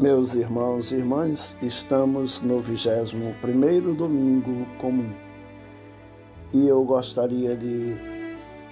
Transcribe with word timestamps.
Meus 0.00 0.34
irmãos 0.34 0.92
e 0.92 0.94
irmãs, 0.94 1.54
estamos 1.60 2.40
no 2.40 2.62
21º 2.62 3.94
domingo 3.94 4.66
comum. 4.78 5.12
E 6.54 6.66
eu 6.66 6.82
gostaria 6.84 7.54
de 7.54 7.94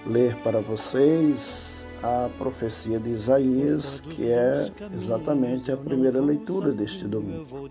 ler 0.07 0.35
para 0.37 0.59
vocês 0.59 1.85
a 2.01 2.29
profecia 2.37 2.99
de 2.99 3.09
Isaías, 3.09 4.01
que 4.01 4.29
é 4.29 4.71
exatamente 4.93 5.71
a 5.71 5.77
primeira 5.77 6.21
leitura 6.21 6.71
deste 6.71 7.05
domingo. 7.05 7.69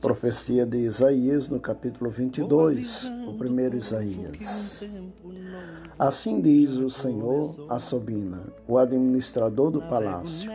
Profecia 0.00 0.64
de 0.64 0.78
Isaías 0.78 1.48
no 1.48 1.60
capítulo 1.60 2.10
22, 2.10 3.10
o 3.26 3.34
primeiro 3.34 3.76
Isaías. 3.76 4.84
Assim 5.98 6.40
diz 6.40 6.72
o 6.72 6.88
Senhor 6.88 7.66
a 7.68 7.78
Sobina, 7.78 8.42
o 8.66 8.78
administrador 8.78 9.70
do 9.70 9.82
palácio: 9.82 10.50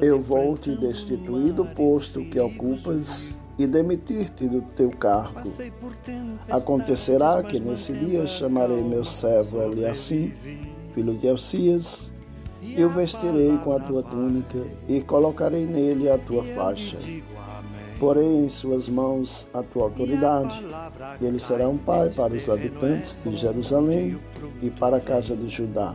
Eu 0.00 0.20
vou 0.20 0.56
te 0.56 0.74
destituir 0.76 1.52
do 1.52 1.66
posto 1.66 2.24
que 2.24 2.40
ocupas 2.40 3.38
e 3.58 3.66
demitir-te 3.66 4.48
do 4.48 4.62
teu 4.74 4.90
cargo. 4.90 5.52
Acontecerá 6.48 7.42
que 7.42 7.60
nesse 7.60 7.92
dia 7.92 8.26
chamarei 8.26 8.82
meu 8.82 9.04
servo 9.04 9.62
Eliassim, 9.62 10.32
filho 10.94 11.14
de 11.14 11.26
Elcias, 11.26 12.12
e 12.62 12.82
o 12.82 12.88
vestirei 12.88 13.56
com 13.58 13.72
a 13.72 13.80
tua 13.80 14.02
túnica 14.02 14.58
e 14.88 15.00
colocarei 15.00 15.66
nele 15.66 16.08
a 16.08 16.16
tua 16.16 16.42
faixa. 16.44 16.96
Porei 18.00 18.44
em 18.44 18.48
suas 18.48 18.88
mãos 18.88 19.46
a 19.52 19.62
tua 19.62 19.84
autoridade. 19.84 20.64
Ele 21.20 21.38
será 21.38 21.68
um 21.68 21.76
pai 21.76 22.10
para 22.10 22.32
os 22.32 22.48
habitantes 22.48 23.18
de 23.22 23.36
Jerusalém 23.36 24.18
e 24.62 24.70
para 24.70 24.96
a 24.96 25.00
casa 25.00 25.36
de 25.36 25.48
Judá. 25.48 25.94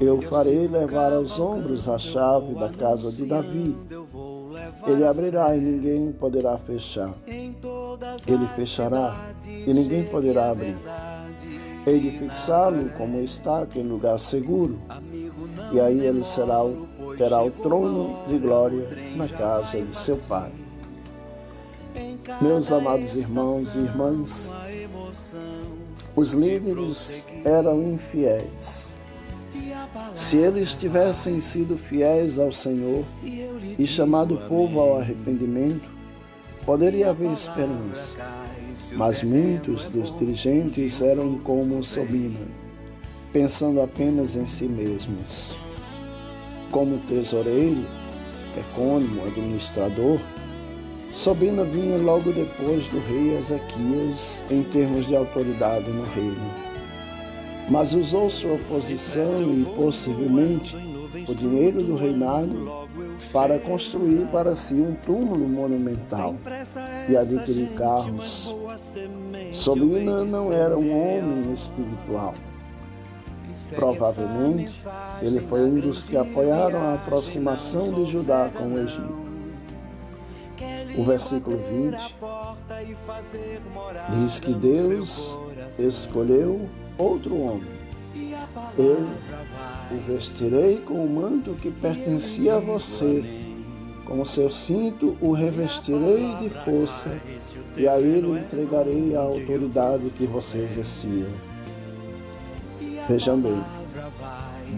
Eu 0.00 0.22
farei 0.22 0.66
levar 0.66 1.12
aos 1.12 1.38
ombros 1.38 1.86
a 1.88 1.98
chave 1.98 2.54
da 2.54 2.70
casa 2.70 3.12
de 3.12 3.26
Davi. 3.26 3.76
Ele 4.86 5.04
abrirá 5.04 5.54
e 5.54 5.60
ninguém 5.60 6.12
poderá 6.12 6.56
fechar. 6.56 7.14
Ele 7.26 8.46
fechará 8.56 9.34
e 9.44 9.74
ninguém 9.74 10.04
poderá 10.04 10.50
abrir. 10.50 10.76
Hei 11.86 11.98
de 11.98 12.10
fixá-lo 12.18 12.90
como 12.96 13.20
está 13.20 13.66
em 13.74 13.82
lugar 13.82 14.18
seguro, 14.18 14.78
e 15.72 15.80
aí 15.80 16.06
ele 16.06 16.24
será, 16.24 16.58
terá 17.16 17.42
o 17.42 17.50
trono 17.50 18.18
de 18.28 18.38
glória 18.38 18.86
na 19.16 19.26
casa 19.26 19.80
de 19.80 19.96
seu 19.96 20.16
pai. 20.16 20.52
Meus 22.40 22.70
amados 22.70 23.14
irmãos 23.14 23.74
e 23.74 23.78
irmãs, 23.78 24.52
os 26.14 26.32
líderes 26.32 27.26
eram 27.44 27.82
infiéis. 27.92 28.88
Se 30.14 30.36
eles 30.36 30.74
tivessem 30.74 31.40
sido 31.40 31.78
fiéis 31.78 32.38
ao 32.38 32.52
Senhor 32.52 33.04
e 33.78 33.86
chamado 33.86 34.34
o 34.34 34.48
povo 34.48 34.80
ao 34.80 34.98
arrependimento, 34.98 35.99
poderia 36.64 37.10
haver 37.10 37.32
esperança. 37.32 38.14
Mas 38.92 39.22
muitos 39.22 39.86
dos 39.86 40.16
dirigentes 40.18 41.00
eram 41.00 41.38
como 41.38 41.82
Sobina, 41.82 42.40
pensando 43.32 43.80
apenas 43.80 44.34
em 44.34 44.46
si 44.46 44.64
mesmos. 44.64 45.52
Como 46.70 46.98
tesoureiro, 47.06 47.84
ecônomo, 48.56 49.26
administrador, 49.26 50.18
Sobina 51.12 51.64
vinha 51.64 51.98
logo 51.98 52.32
depois 52.32 52.86
do 52.86 53.00
rei 53.08 53.36
Ezequias 53.38 54.42
em 54.50 54.62
termos 54.62 55.06
de 55.06 55.16
autoridade 55.16 55.90
no 55.90 56.04
reino. 56.04 56.70
Mas 57.68 57.92
usou 57.92 58.30
sua 58.30 58.58
posição 58.68 59.52
e 59.52 59.64
possivelmente 59.76 60.76
o 61.28 61.34
dinheiro 61.34 61.82
do 61.82 61.96
reinado 61.96 62.79
para 63.32 63.58
construir 63.58 64.26
para 64.28 64.54
si 64.54 64.74
um 64.74 64.94
túmulo 64.94 65.48
monumental 65.48 66.34
e 67.08 67.16
adquirir 67.16 67.70
carros. 67.74 68.54
Sobina 69.52 70.24
não 70.24 70.52
era 70.52 70.76
um 70.76 70.90
homem 70.90 71.52
espiritual. 71.52 72.34
Provavelmente, 73.74 74.82
ele 75.22 75.40
foi 75.40 75.60
um 75.60 75.78
dos 75.78 76.02
que 76.02 76.16
apoiaram 76.16 76.80
a 76.80 76.94
aproximação 76.94 77.92
de 77.92 78.10
Judá 78.10 78.50
com 78.52 78.74
o 78.74 78.78
Egito. 78.78 79.30
O 80.98 81.04
versículo 81.04 81.56
20 81.56 82.16
diz 84.10 84.40
que 84.40 84.52
Deus 84.52 85.38
escolheu 85.78 86.68
outro 86.98 87.40
homem. 87.40 87.80
Eu 88.76 89.06
o 89.90 89.96
vestirei 90.06 90.76
com 90.78 90.94
o 90.94 91.08
manto 91.08 91.54
que 91.54 91.70
pertencia 91.70 92.56
a 92.56 92.58
você. 92.58 93.24
Com 94.04 94.20
o 94.20 94.26
seu 94.26 94.50
cinto 94.50 95.16
o 95.20 95.32
revestirei 95.32 96.34
de 96.40 96.50
força, 96.64 97.10
e 97.76 97.86
a 97.86 97.98
ele 97.98 98.38
entregarei 98.38 99.14
a 99.14 99.20
autoridade 99.20 100.10
que 100.10 100.26
você 100.26 100.58
exercia. 100.58 101.28
Vejam 103.08 103.40
bem, 103.40 103.60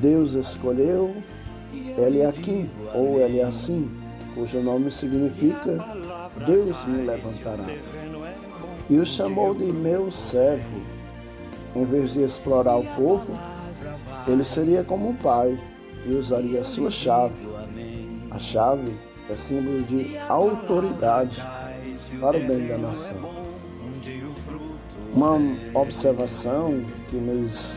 Deus 0.01 0.33
escolheu 0.35 1.15
Eliakim 1.99 2.69
ou 2.95 3.21
Eliassim, 3.21 3.91
cujo 4.35 4.61
nome 4.61 4.91
significa 4.91 5.79
Deus 6.47 6.85
me 6.85 7.05
levantará. 7.05 7.67
E 8.89 8.99
o 8.99 9.07
chamou 9.07 9.55
de 9.55 9.65
meu 9.65 10.11
servo. 10.11 10.81
Em 11.75 11.85
vez 11.87 12.13
de 12.13 12.23
explorar 12.23 12.77
o 12.77 12.85
povo, 12.95 13.27
ele 14.27 14.45
seria 14.45 14.85
como 14.85 15.09
um 15.09 15.15
pai 15.15 15.59
e 16.07 16.13
usaria 16.13 16.61
a 16.61 16.65
sua 16.65 16.91
chave. 16.91 17.35
A 18.31 18.39
chave 18.39 18.93
é 19.29 19.37
símbolo 19.37 19.83
de 19.83 20.17
autoridade 20.29 21.43
para 22.21 22.37
o 22.37 22.47
bem 22.47 22.67
da 22.67 22.79
nação. 22.79 23.19
Uma 25.15 25.39
observação 25.75 26.85
que 27.09 27.17
nos, 27.17 27.77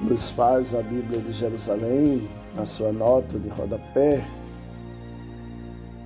nos 0.00 0.30
faz 0.30 0.74
a 0.74 0.82
Bíblia 0.82 1.20
de 1.20 1.32
Jerusalém, 1.32 2.28
na 2.54 2.64
sua 2.64 2.92
nota 2.92 3.38
de 3.38 3.48
rodapé, 3.48 4.24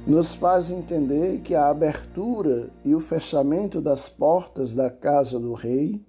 nos 0.07 0.35
faz 0.35 0.71
entender 0.71 1.41
que 1.41 1.55
a 1.55 1.69
abertura 1.69 2.71
e 2.85 2.95
o 2.95 3.01
fechamento 3.01 3.81
das 3.81 4.09
portas 4.09 4.75
da 4.75 4.91
casa 4.91 5.39
do 5.39 5.53
rei 5.53 6.01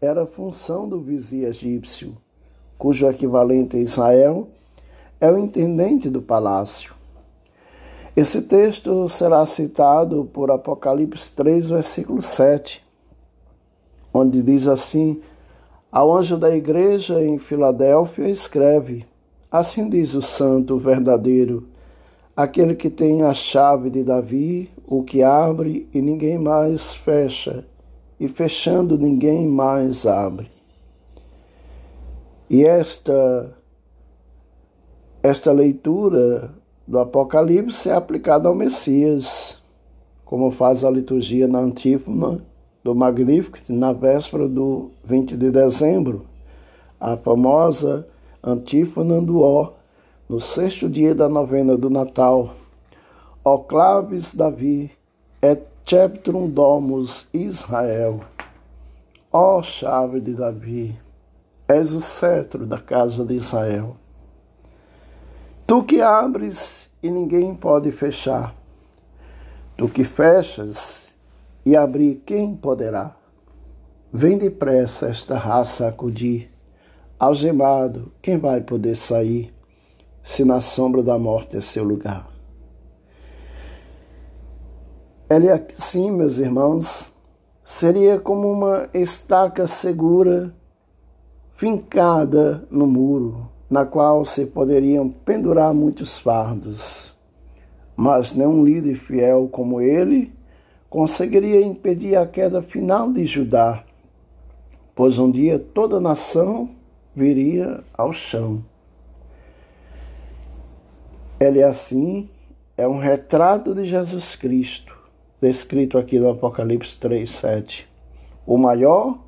era 0.00 0.26
função 0.26 0.88
do 0.88 1.00
vizir 1.00 1.46
egípcio, 1.46 2.16
cujo 2.78 3.08
equivalente 3.08 3.76
em 3.76 3.80
Israel 3.80 4.48
é 5.20 5.30
o 5.30 5.38
intendente 5.38 6.08
do 6.10 6.20
palácio. 6.20 6.94
Esse 8.16 8.42
texto 8.42 9.08
será 9.08 9.44
citado 9.46 10.24
por 10.32 10.50
Apocalipse 10.50 11.34
3, 11.34 11.68
versículo 11.68 12.22
7, 12.22 12.84
onde 14.12 14.42
diz 14.42 14.68
assim: 14.68 15.20
Ao 15.90 16.14
anjo 16.14 16.36
da 16.36 16.54
igreja 16.54 17.22
em 17.22 17.38
Filadélfia 17.38 18.28
escreve: 18.28 19.04
Assim 19.50 19.88
diz 19.88 20.14
o 20.14 20.22
santo 20.22 20.78
verdadeiro 20.78 21.66
aquele 22.36 22.74
que 22.74 22.90
tem 22.90 23.22
a 23.22 23.32
chave 23.32 23.90
de 23.90 24.02
Davi, 24.02 24.70
o 24.86 25.02
que 25.02 25.22
abre 25.22 25.88
e 25.94 26.00
ninguém 26.00 26.38
mais 26.38 26.94
fecha, 26.94 27.64
e 28.18 28.26
fechando 28.28 28.98
ninguém 28.98 29.46
mais 29.46 30.06
abre. 30.06 30.48
E 32.48 32.64
esta 32.64 33.54
esta 35.22 35.50
leitura 35.52 36.50
do 36.86 36.98
Apocalipse 36.98 37.88
é 37.88 37.94
aplicada 37.94 38.46
ao 38.46 38.54
Messias, 38.54 39.56
como 40.22 40.50
faz 40.50 40.84
a 40.84 40.90
liturgia 40.90 41.48
na 41.48 41.60
antífona 41.60 42.44
do 42.84 42.94
Magnificat 42.94 43.72
na 43.72 43.94
véspera 43.94 44.46
do 44.46 44.90
20 45.02 45.34
de 45.34 45.50
dezembro, 45.50 46.26
a 47.00 47.16
famosa 47.16 48.06
antífona 48.42 49.18
do 49.22 49.40
Ó, 49.40 49.72
no 50.28 50.38
sexto 50.38 50.90
dia 50.90 51.14
da 51.14 51.26
novena 51.26 51.74
do 51.74 51.88
Natal, 51.88 52.50
ó 53.42 53.56
claves 53.56 54.34
Davi, 54.34 54.90
et 55.40 55.62
ceptrum 55.86 56.50
domus 56.50 57.26
Israel. 57.32 58.20
Ó 59.32 59.62
chave 59.62 60.20
de 60.20 60.34
Davi, 60.34 60.94
és 61.68 61.92
o 61.92 62.00
cetro 62.00 62.66
da 62.66 62.78
casa 62.78 63.24
de 63.24 63.34
Israel. 63.34 63.96
Tu 65.66 65.82
que 65.84 66.00
abres 66.00 66.90
e 67.02 67.10
ninguém 67.10 67.54
pode 67.54 67.90
fechar, 67.90 68.54
tu 69.76 69.88
que 69.88 70.04
fechas 70.04 71.16
e 71.64 71.76
abrir 71.76 72.22
quem 72.26 72.54
poderá. 72.54 73.16
Vem 74.12 74.38
depressa 74.38 75.08
esta 75.08 75.36
raça 75.36 75.88
acudir, 75.88 76.50
algemado, 77.18 78.12
quem 78.22 78.38
vai 78.38 78.60
poder 78.60 78.94
sair? 78.94 79.54
se 80.24 80.42
na 80.42 80.62
sombra 80.62 81.02
da 81.02 81.18
morte 81.18 81.58
é 81.58 81.60
seu 81.60 81.84
lugar. 81.84 82.26
Ele 85.28 85.50
assim, 85.50 86.10
meus 86.10 86.38
irmãos, 86.38 87.10
seria 87.62 88.18
como 88.18 88.50
uma 88.50 88.88
estaca 88.94 89.66
segura 89.66 90.52
fincada 91.54 92.66
no 92.70 92.86
muro, 92.86 93.48
na 93.70 93.84
qual 93.84 94.24
se 94.24 94.44
poderiam 94.44 95.08
pendurar 95.08 95.72
muitos 95.72 96.18
fardos. 96.18 97.12
Mas 97.96 98.34
nenhum 98.34 98.64
líder 98.64 98.96
fiel 98.96 99.48
como 99.50 99.80
ele 99.80 100.32
conseguiria 100.90 101.60
impedir 101.60 102.16
a 102.16 102.26
queda 102.26 102.62
final 102.62 103.12
de 103.12 103.24
Judá, 103.24 103.84
pois 104.94 105.18
um 105.18 105.30
dia 105.30 105.58
toda 105.58 105.96
a 105.96 106.00
nação 106.00 106.70
viria 107.14 107.82
ao 107.96 108.12
chão. 108.12 108.64
Ele 111.38 111.62
assim 111.62 112.28
é 112.76 112.86
um 112.86 112.98
retrato 112.98 113.74
de 113.74 113.84
Jesus 113.84 114.34
Cristo, 114.34 114.96
descrito 115.40 115.98
aqui 115.98 116.18
no 116.18 116.30
Apocalipse 116.30 116.96
3, 116.98 117.30
7. 117.30 117.88
O 118.46 118.58
maior, 118.58 119.18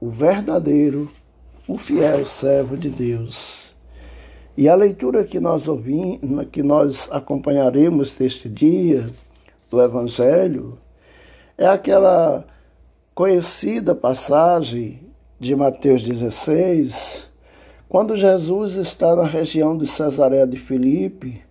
o 0.00 0.08
verdadeiro, 0.08 1.10
o 1.66 1.76
fiel 1.76 2.24
servo 2.26 2.76
de 2.76 2.88
Deus. 2.88 3.74
E 4.56 4.68
a 4.68 4.74
leitura 4.74 5.24
que 5.24 5.40
nós 5.40 5.66
ouvimos, 5.66 6.46
que 6.50 6.62
nós 6.62 7.08
acompanharemos 7.10 8.14
deste 8.14 8.48
dia 8.48 9.08
do 9.70 9.80
Evangelho, 9.80 10.78
é 11.56 11.66
aquela 11.66 12.44
conhecida 13.14 13.94
passagem 13.94 15.00
de 15.40 15.56
Mateus 15.56 16.02
16, 16.02 17.30
quando 17.88 18.16
Jesus 18.16 18.76
está 18.76 19.16
na 19.16 19.24
região 19.24 19.76
de 19.76 19.86
Cesareia 19.86 20.46
de 20.46 20.58
Filipe, 20.58 21.42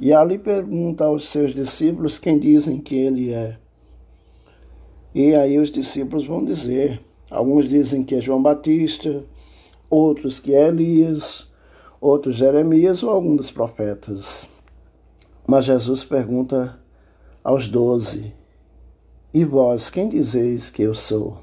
e 0.00 0.12
ali 0.12 0.38
pergunta 0.38 1.04
aos 1.04 1.28
seus 1.28 1.52
discípulos 1.52 2.18
quem 2.18 2.38
dizem 2.38 2.78
que 2.78 2.94
ele 2.94 3.32
é. 3.32 3.56
E 5.14 5.34
aí 5.34 5.58
os 5.58 5.70
discípulos 5.70 6.24
vão 6.24 6.44
dizer: 6.44 7.00
alguns 7.30 7.68
dizem 7.68 8.04
que 8.04 8.14
é 8.14 8.20
João 8.20 8.40
Batista, 8.40 9.24
outros 9.90 10.40
que 10.40 10.54
é 10.54 10.68
Elias, 10.68 11.48
outros 12.00 12.36
Jeremias 12.36 13.02
ou 13.02 13.10
algum 13.10 13.34
dos 13.34 13.50
profetas. 13.50 14.48
Mas 15.46 15.64
Jesus 15.64 16.04
pergunta 16.04 16.78
aos 17.42 17.68
doze: 17.68 18.34
E 19.32 19.44
vós, 19.44 19.90
quem 19.90 20.08
dizeis 20.08 20.70
que 20.70 20.82
eu 20.82 20.94
sou? 20.94 21.38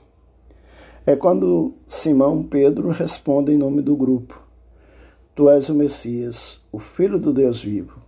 É 1.05 1.15
quando 1.15 1.73
Simão 1.87 2.43
Pedro 2.43 2.89
responde 2.89 3.51
em 3.51 3.57
nome 3.57 3.81
do 3.81 3.95
grupo: 3.95 4.41
Tu 5.35 5.49
és 5.49 5.69
o 5.69 5.75
Messias, 5.75 6.59
o 6.71 6.79
Filho 6.79 7.19
do 7.19 7.33
Deus 7.33 7.61
vivo. 7.61 7.99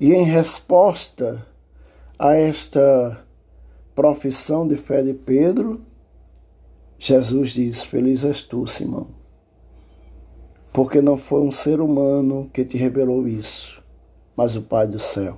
E 0.00 0.12
em 0.12 0.24
resposta 0.24 1.46
a 2.18 2.34
esta 2.34 3.24
profissão 3.94 4.66
de 4.66 4.76
fé 4.76 5.02
de 5.02 5.14
Pedro, 5.14 5.80
Jesus 7.06 7.50
diz: 7.50 7.84
Feliz 7.84 8.24
és 8.24 8.42
tu, 8.42 8.66
Simão, 8.66 9.08
porque 10.72 11.02
não 11.02 11.18
foi 11.18 11.42
um 11.42 11.52
ser 11.52 11.78
humano 11.78 12.48
que 12.50 12.64
te 12.64 12.78
revelou 12.78 13.28
isso, 13.28 13.84
mas 14.34 14.56
o 14.56 14.62
Pai 14.62 14.86
do 14.86 14.98
céu. 14.98 15.36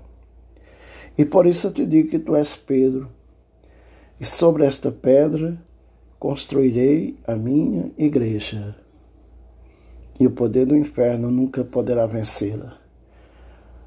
E 1.19 1.25
por 1.25 1.45
isso 1.45 1.67
eu 1.67 1.73
te 1.73 1.85
digo 1.85 2.09
que 2.09 2.21
tu 2.21 2.37
és 2.37 2.55
Pedro, 2.55 3.11
e 4.21 4.25
sobre 4.25 4.65
esta 4.65 4.93
pedra 4.93 5.61
construirei 6.21 7.19
a 7.27 7.35
minha 7.35 7.91
igreja, 7.99 8.77
e 10.21 10.25
o 10.29 10.31
poder 10.31 10.67
do 10.67 10.77
inferno 10.77 11.33
nunca 11.33 11.65
poderá 11.65 12.07
vencê-la. 12.07 12.79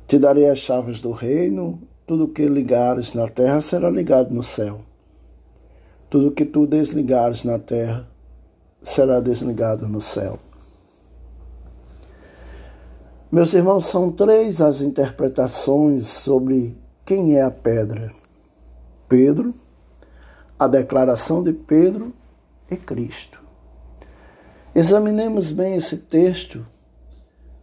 Te 0.05 0.19
darei 0.19 0.49
as 0.49 0.59
chaves 0.59 0.99
do 0.99 1.11
reino, 1.11 1.81
tudo 2.05 2.27
que 2.27 2.45
ligares 2.45 3.13
na 3.13 3.29
terra 3.29 3.61
será 3.61 3.89
ligado 3.89 4.35
no 4.35 4.43
céu. 4.43 4.88
Tudo 6.09 6.31
que 6.31 6.45
tu 6.45 6.65
desligares 6.65 7.43
na 7.43 7.59
terra 7.59 8.07
será 8.81 9.19
desligado 9.19 9.87
no 9.87 10.01
céu. 10.01 10.39
Meus 13.31 13.53
irmãos, 13.53 13.85
são 13.85 14.11
três 14.11 14.59
as 14.59 14.81
interpretações 14.81 16.07
sobre 16.07 16.75
quem 17.05 17.35
é 17.35 17.43
a 17.43 17.51
pedra: 17.51 18.11
Pedro, 19.07 19.53
a 20.57 20.67
declaração 20.67 21.43
de 21.43 21.53
Pedro 21.53 22.11
e 22.71 22.75
Cristo. 22.75 23.39
Examinemos 24.73 25.51
bem 25.51 25.75
esse 25.75 25.97
texto, 25.97 26.65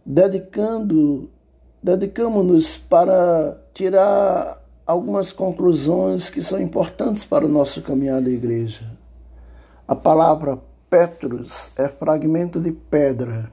dedicando 0.05 1.29
dedicamos-nos 1.81 2.77
para 2.77 3.57
tirar 3.73 4.61
algumas 4.87 5.33
conclusões 5.33 6.29
que 6.29 6.41
são 6.41 6.61
importantes 6.61 7.25
para 7.25 7.45
o 7.45 7.49
nosso 7.49 7.81
caminhar 7.81 8.21
da 8.21 8.29
igreja. 8.29 8.85
A 9.85 9.93
palavra 9.93 10.57
Petrus 10.89 11.69
é 11.75 11.89
fragmento 11.89 12.61
de 12.61 12.71
pedra, 12.71 13.51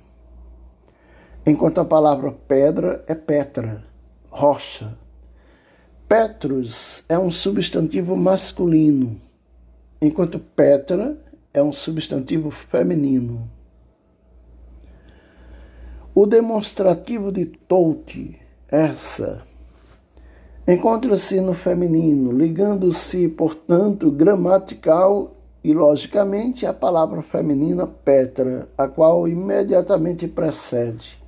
enquanto 1.44 1.80
a 1.80 1.84
palavra 1.84 2.30
pedra 2.30 3.04
é 3.08 3.14
Petra, 3.16 3.84
rocha. 4.30 4.96
Petrus 6.08 7.02
é 7.08 7.18
um 7.18 7.32
substantivo 7.32 8.16
masculino, 8.16 9.20
enquanto 10.00 10.38
Petra 10.38 11.18
é 11.52 11.60
um 11.60 11.72
substantivo 11.72 12.52
feminino. 12.52 13.50
O 16.14 16.26
demonstrativo 16.26 17.32
de 17.32 17.46
Tolte, 17.46 18.40
essa, 18.68 19.42
encontra-se 20.66 21.40
no 21.40 21.54
feminino, 21.54 22.32
ligando-se, 22.32 23.28
portanto, 23.28 24.10
gramatical 24.10 25.34
e 25.62 25.72
logicamente 25.72 26.66
à 26.66 26.72
palavra 26.72 27.22
feminina 27.22 27.86
Petra, 27.86 28.68
a 28.76 28.88
qual 28.88 29.28
imediatamente 29.28 30.26
precede. 30.26 31.18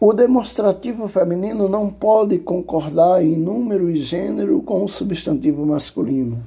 O 0.00 0.12
demonstrativo 0.12 1.06
feminino 1.06 1.68
não 1.68 1.88
pode 1.88 2.38
concordar 2.38 3.24
em 3.24 3.36
número 3.36 3.88
e 3.88 3.96
gênero 3.96 4.60
com 4.62 4.84
o 4.84 4.88
substantivo 4.88 5.64
masculino. 5.64 6.42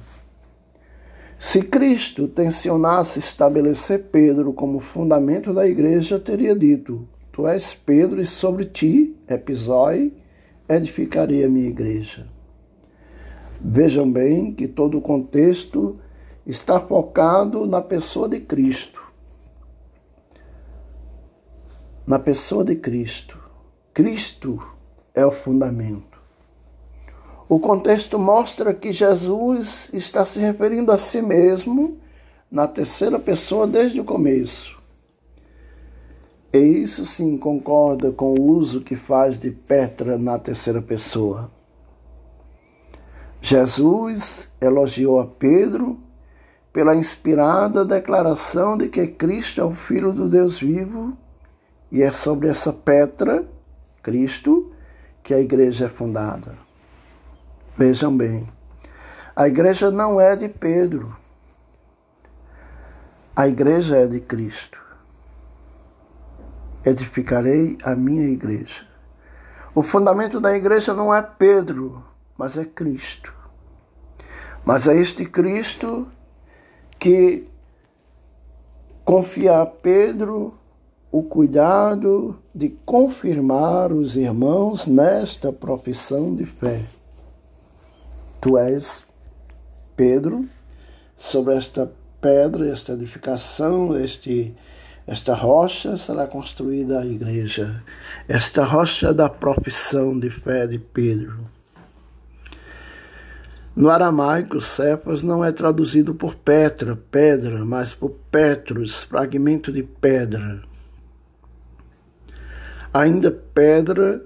Se 1.38 1.62
Cristo 1.62 2.28
tensionasse 2.28 3.18
estabelecer 3.18 4.04
Pedro 4.12 4.52
como 4.52 4.78
fundamento 4.78 5.54
da 5.54 5.66
igreja, 5.66 6.18
teria 6.18 6.54
dito: 6.54 7.06
Tu 7.32 7.46
és 7.46 7.72
Pedro, 7.72 8.20
e 8.20 8.26
sobre 8.26 8.66
ti, 8.66 9.16
episói, 9.28 10.12
edificarei 10.68 11.44
a 11.44 11.48
minha 11.48 11.68
igreja. 11.68 12.26
Vejam 13.60 14.10
bem 14.10 14.52
que 14.52 14.68
todo 14.68 14.98
o 14.98 15.00
contexto 15.00 15.98
está 16.46 16.78
focado 16.78 17.66
na 17.66 17.80
pessoa 17.80 18.28
de 18.28 18.40
Cristo. 18.40 19.02
Na 22.06 22.18
pessoa 22.18 22.64
de 22.64 22.76
Cristo. 22.76 23.38
Cristo 23.92 24.62
é 25.14 25.24
o 25.24 25.32
fundamento. 25.32 26.16
O 27.48 27.58
contexto 27.58 28.18
mostra 28.18 28.74
que 28.74 28.92
Jesus 28.92 29.88
está 29.92 30.26
se 30.26 30.38
referindo 30.38 30.92
a 30.92 30.98
si 30.98 31.22
mesmo 31.22 31.98
na 32.50 32.66
terceira 32.66 33.18
pessoa 33.18 33.66
desde 33.66 34.00
o 34.00 34.04
começo. 34.04 34.75
E 36.52 36.58
isso 36.58 37.04
sim 37.04 37.36
concorda 37.36 38.10
com 38.10 38.34
o 38.34 38.42
uso 38.42 38.80
que 38.80 38.96
faz 38.96 39.38
de 39.38 39.50
Petra 39.50 40.16
na 40.16 40.38
terceira 40.38 40.80
pessoa. 40.80 41.50
Jesus 43.40 44.50
elogiou 44.60 45.20
a 45.20 45.26
Pedro 45.26 46.00
pela 46.72 46.94
inspirada 46.94 47.84
declaração 47.84 48.76
de 48.76 48.88
que 48.88 49.06
Cristo 49.06 49.60
é 49.60 49.64
o 49.64 49.74
Filho 49.74 50.12
do 50.12 50.28
Deus 50.28 50.58
vivo, 50.60 51.16
e 51.90 52.02
é 52.02 52.12
sobre 52.12 52.48
essa 52.48 52.72
Petra, 52.72 53.46
Cristo, 54.02 54.72
que 55.22 55.32
a 55.32 55.40
igreja 55.40 55.86
é 55.86 55.88
fundada. 55.88 56.54
Vejam 57.78 58.14
bem, 58.14 58.46
a 59.34 59.48
igreja 59.48 59.90
não 59.90 60.20
é 60.20 60.36
de 60.36 60.48
Pedro, 60.48 61.16
a 63.34 63.46
igreja 63.48 63.96
é 63.96 64.06
de 64.06 64.20
Cristo. 64.20 64.85
Edificarei 66.86 67.76
a 67.82 67.96
minha 67.96 68.28
igreja. 68.28 68.86
O 69.74 69.82
fundamento 69.82 70.40
da 70.40 70.56
igreja 70.56 70.94
não 70.94 71.12
é 71.12 71.20
Pedro, 71.20 72.02
mas 72.38 72.56
é 72.56 72.64
Cristo. 72.64 73.34
Mas 74.64 74.86
é 74.86 74.96
este 74.96 75.24
Cristo 75.24 76.08
que 76.98 77.46
confia 79.04 79.60
a 79.60 79.66
Pedro 79.66 80.54
o 81.10 81.22
cuidado 81.22 82.38
de 82.54 82.68
confirmar 82.84 83.92
os 83.92 84.16
irmãos 84.16 84.86
nesta 84.86 85.52
profissão 85.52 86.34
de 86.34 86.44
fé. 86.44 86.84
Tu 88.40 88.56
és 88.58 89.04
Pedro, 89.96 90.48
sobre 91.16 91.54
esta 91.54 91.90
pedra, 92.20 92.68
esta 92.68 92.92
edificação, 92.92 93.96
este, 93.98 94.54
esta 95.06 95.34
rocha 95.34 95.96
será 95.96 96.26
construída 96.26 97.00
a 97.00 97.06
igreja. 97.06 97.82
Esta 98.26 98.64
rocha 98.64 99.14
da 99.14 99.28
profissão 99.28 100.18
de 100.18 100.30
fé 100.30 100.66
de 100.66 100.78
Pedro. 100.78 101.48
No 103.74 103.90
aramaico, 103.90 104.60
Cefas 104.60 105.22
não 105.22 105.44
é 105.44 105.52
traduzido 105.52 106.14
por 106.14 106.34
Petra, 106.34 106.96
pedra, 107.10 107.64
mas 107.64 107.94
por 107.94 108.10
Petros, 108.30 109.02
fragmento 109.02 109.70
de 109.70 109.82
pedra. 109.82 110.62
Ainda 112.92 113.30
pedra 113.30 114.22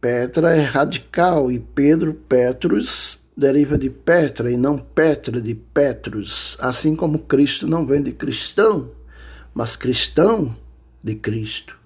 Petra 0.00 0.56
é 0.56 0.62
radical 0.62 1.52
e 1.52 1.58
Pedro, 1.58 2.14
Petrus, 2.14 3.20
deriva 3.36 3.76
de 3.76 3.90
Petra 3.90 4.50
e 4.50 4.56
não 4.56 4.78
Petra 4.78 5.42
de 5.42 5.54
Petrus, 5.54 6.56
assim 6.58 6.96
como 6.96 7.18
Cristo 7.18 7.66
não 7.66 7.84
vem 7.84 8.02
de 8.02 8.12
cristão, 8.12 8.88
mas 9.54 9.76
cristão 9.76 10.54
de 11.02 11.14
Cristo. 11.14 11.76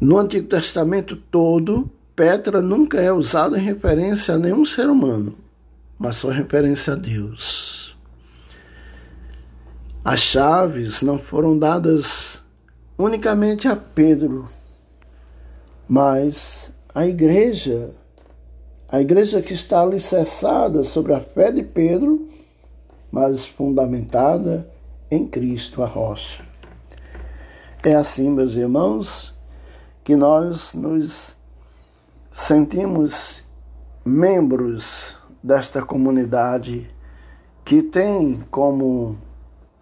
No 0.00 0.18
Antigo 0.18 0.48
Testamento 0.48 1.16
todo, 1.16 1.90
Petra 2.16 2.62
nunca 2.62 3.00
é 3.00 3.12
usado 3.12 3.56
em 3.56 3.60
referência 3.60 4.34
a 4.34 4.38
nenhum 4.38 4.64
ser 4.64 4.88
humano, 4.88 5.36
mas 5.98 6.16
só 6.16 6.28
referência 6.28 6.94
a 6.94 6.96
Deus. 6.96 7.96
As 10.02 10.20
chaves 10.20 11.02
não 11.02 11.18
foram 11.18 11.58
dadas 11.58 12.42
unicamente 12.96 13.68
a 13.68 13.76
Pedro, 13.76 14.48
mas 15.86 16.72
a 16.94 17.06
igreja, 17.06 17.90
a 18.88 19.00
igreja 19.00 19.42
que 19.42 19.52
está 19.52 19.82
alicerçada 19.82 20.84
sobre 20.84 21.12
a 21.12 21.20
fé 21.20 21.52
de 21.52 21.62
Pedro, 21.62 22.26
mas 23.12 23.44
fundamentada 23.44 24.69
em 25.10 25.26
Cristo, 25.26 25.82
a 25.82 25.86
rocha. 25.86 26.44
É 27.82 27.94
assim, 27.94 28.30
meus 28.30 28.54
irmãos, 28.54 29.34
que 30.04 30.14
nós 30.14 30.74
nos 30.74 31.36
sentimos 32.30 33.44
membros 34.04 35.18
desta 35.42 35.82
comunidade 35.82 36.94
que 37.64 37.82
tem 37.82 38.34
como 38.50 39.18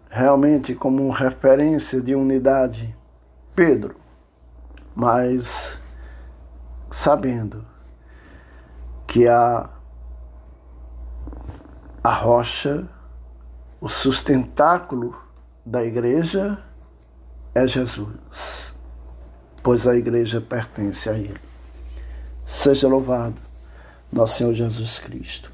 realmente 0.09 0.73
como 0.73 1.09
referência 1.11 2.01
de 2.01 2.15
unidade 2.15 2.95
Pedro, 3.55 3.95
mas 4.95 5.81
sabendo 6.89 7.65
que 9.05 9.27
a 9.27 9.69
a 12.03 12.13
rocha, 12.13 12.87
o 13.81 13.87
sustentáculo 13.87 15.15
da 15.65 15.83
igreja 15.83 16.61
é 17.53 17.67
Jesus, 17.67 18.73
pois 19.63 19.87
a 19.87 19.95
igreja 19.95 20.41
pertence 20.41 21.09
a 21.09 21.13
Ele. 21.13 21.39
Seja 22.45 22.87
louvado 22.87 23.35
nosso 24.11 24.37
Senhor 24.37 24.53
Jesus 24.53 24.99
Cristo. 24.99 25.51